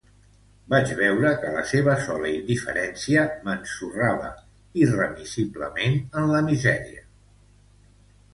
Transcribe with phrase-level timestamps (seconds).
[0.73, 4.33] Vaig veure que la seva sola indiferència m'ensorrava
[4.87, 7.07] irremissiblement en la misèria.